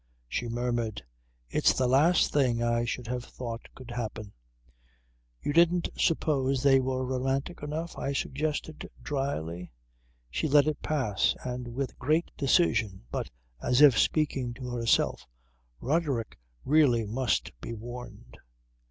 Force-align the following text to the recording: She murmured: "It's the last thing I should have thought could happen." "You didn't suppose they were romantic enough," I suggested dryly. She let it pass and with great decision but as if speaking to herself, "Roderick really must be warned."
She 0.27 0.47
murmured: 0.47 1.03
"It's 1.51 1.73
the 1.73 1.85
last 1.85 2.33
thing 2.33 2.63
I 2.63 2.85
should 2.85 3.05
have 3.05 3.23
thought 3.23 3.69
could 3.75 3.91
happen." 3.91 4.33
"You 5.43 5.53
didn't 5.53 5.89
suppose 5.95 6.63
they 6.63 6.79
were 6.79 7.05
romantic 7.05 7.61
enough," 7.61 7.95
I 7.99 8.11
suggested 8.13 8.89
dryly. 9.03 9.71
She 10.31 10.47
let 10.47 10.65
it 10.65 10.81
pass 10.81 11.35
and 11.43 11.67
with 11.75 11.99
great 11.99 12.31
decision 12.35 13.03
but 13.11 13.29
as 13.61 13.79
if 13.83 13.95
speaking 13.95 14.55
to 14.55 14.69
herself, 14.71 15.27
"Roderick 15.79 16.39
really 16.65 17.05
must 17.05 17.51
be 17.61 17.75
warned." 17.75 18.39